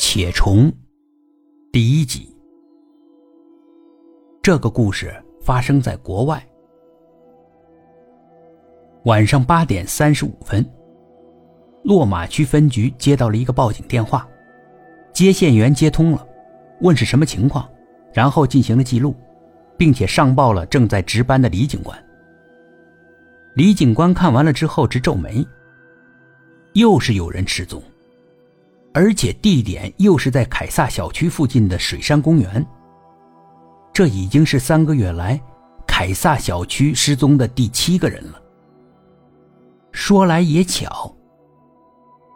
[0.00, 0.72] 且虫，
[1.72, 2.32] 第一集。
[4.40, 6.40] 这个故事发生在国外。
[9.06, 10.64] 晚上八点三十五分，
[11.82, 14.26] 落马区分局接到了一个报警电话，
[15.12, 16.24] 接线员接通了，
[16.80, 17.68] 问是什么情况，
[18.12, 19.16] 然后进行了记录，
[19.76, 21.98] 并且上报了正在值班的李警官。
[23.54, 25.44] 李警官看完了之后直皱眉，
[26.74, 27.82] 又是有人失踪。
[28.98, 32.66] 而且地点又是在凯撒小区附近的水山公园。
[33.92, 35.40] 这已经是三个月来
[35.86, 38.42] 凯撒小区失踪的第七个人了。
[39.92, 41.14] 说来也巧，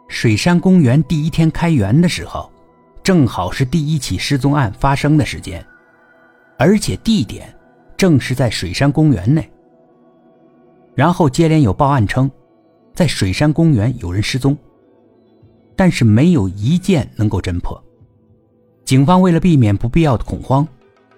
[0.07, 2.49] 水山公园第一天开园的时候，
[3.03, 5.61] 正好是第一起失踪案发生的时间，
[6.57, 7.53] 而且地点
[7.97, 9.51] 正是在水山公园内。
[10.95, 12.31] 然后接连有报案称，
[12.95, 14.57] 在水山公园有人失踪。
[15.75, 17.81] 但是没有一件能够侦破。
[18.85, 20.67] 警方为了避免不必要的恐慌，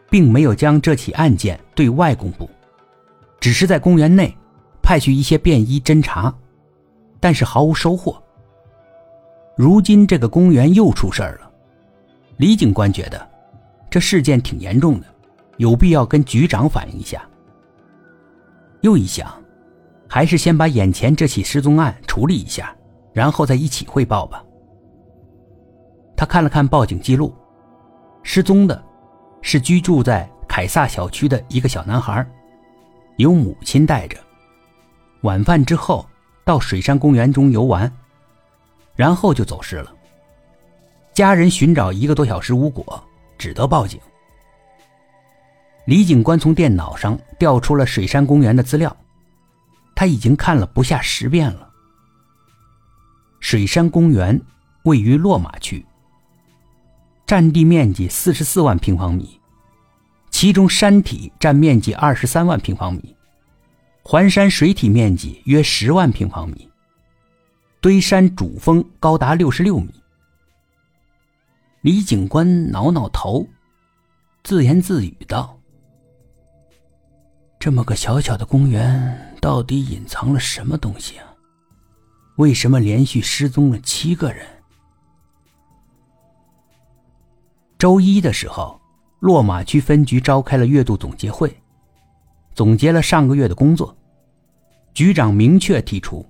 [0.10, 2.50] 并没有将这起案件对外公布，
[3.40, 4.36] 只是在公园内
[4.82, 6.34] 派去一些便衣侦查，
[7.20, 8.22] 但是毫无收获。
[9.58, 11.52] 如今这个公园又出事了，
[12.38, 13.28] 李警官觉得
[13.90, 15.08] 这事件挺严重的，
[15.58, 17.28] 有必要跟局长反映一下。
[18.82, 19.34] 又一想，
[20.08, 22.76] 还是先把眼前这起失踪案处理一下，
[23.16, 24.44] 然后再一起汇报吧。
[26.18, 27.34] 他看了看报警记录，
[28.24, 28.84] 失踪的
[29.42, 32.28] 是居住在凯撒小区的一个小男孩，
[33.16, 34.18] 由母亲带着。
[35.22, 36.06] 晚饭之后
[36.44, 37.90] 到水山公园中游玩，
[38.98, 39.94] 然后就走失了。
[41.14, 43.02] 家人寻找一个多小时无果，
[43.38, 43.98] 只得报警。
[45.86, 48.94] 李警官从电脑上调出了水山公园的资料，
[49.96, 51.70] 他已经看了不下十遍了。
[53.48, 54.42] 水山公园
[54.86, 55.86] 位于落马区。
[57.28, 59.40] 占地面积四十四万平方米，
[60.32, 63.16] 其中山体占面积二十三万平方米，
[64.02, 66.68] 环山水体面积约十万平方米，
[67.80, 69.94] 堆山主峰高达六十六米。
[71.82, 73.48] 李警官挠挠头，
[74.44, 75.56] 自言自语道
[77.62, 81.35] ：“这么个小小的公园，到底隐藏了什么东西啊？
[82.36, 84.46] 为什么连续失踪了七个人？”
[87.78, 88.80] 周一的时候，
[89.20, 91.56] 落马区分局召开了月度总结会，
[92.54, 93.96] 总结了上个月的工作。
[94.94, 96.26] 局长明确提出，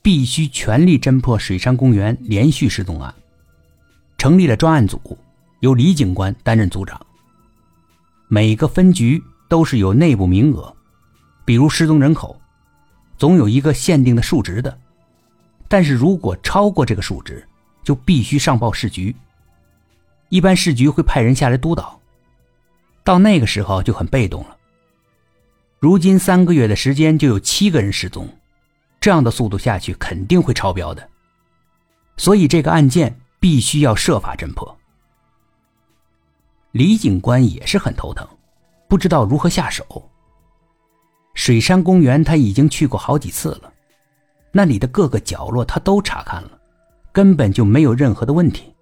[0.00, 3.12] 必须全力侦破水山公园连续失踪案，
[4.16, 5.18] 成立了专案组，
[5.60, 7.04] 由李警官担任组长。
[8.28, 10.74] 每个分局都是有内部名额，
[11.44, 12.40] 比如失踪人口，
[13.18, 14.78] 总有一个限定的数值的，
[15.74, 17.44] 但是如果超过这个数值，
[17.82, 19.12] 就必须上报市局。
[20.28, 22.00] 一般市局会派人下来督导，
[23.02, 24.56] 到那个时候就很被动了。
[25.80, 28.28] 如今三个月的时间就有七个人失踪，
[29.00, 31.08] 这样的速度下去肯定会超标的，
[32.16, 34.78] 所以这个案件必须要设法侦破。
[36.70, 38.24] 李警官也是很头疼，
[38.86, 40.08] 不知道如何下手。
[41.34, 43.73] 水山公园他已经去过好几次了，
[44.56, 46.60] 那里的各个角落他都查看了，
[47.12, 48.72] 根本就没有任何的问题。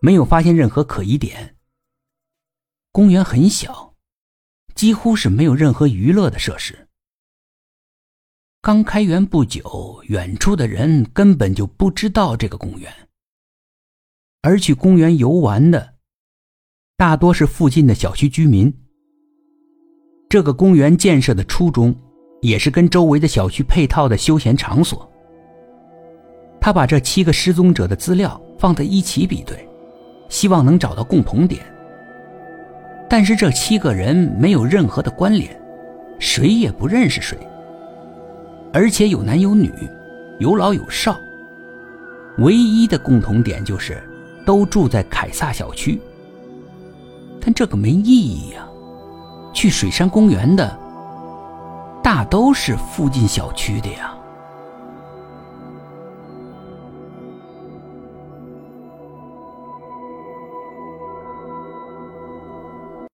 [0.00, 1.56] 没有发现任何可疑点。
[2.90, 3.94] 公园很小，
[4.74, 6.88] 几乎是没有任何娱乐的设施。
[8.60, 12.92] 刚开园不久，远处的人根本就不知道这个公园。
[14.42, 15.94] 而去公园游玩的，
[16.96, 18.72] 大多是附近的小区居民。
[20.28, 21.94] 这个公园建设的初衷，
[22.40, 25.10] 也是跟周围的小区配套的休闲场所。
[26.60, 29.66] 他把这七个失踪者的资料放在一起比对。
[30.30, 31.62] 希望能找到共同点，
[33.08, 35.58] 但是这七个人没有任何的关联，
[36.18, 37.34] 谁也不认识谁，
[38.70, 39.72] 而且有男有女，
[40.38, 41.18] 有老有少。
[42.40, 44.02] 唯一的共同点就是
[44.44, 45.98] 都住在凯撒小区，
[47.40, 48.68] 但这个没意义呀。
[49.54, 50.78] 去水山公园的
[52.08, 54.14] 大都是附近小区的呀。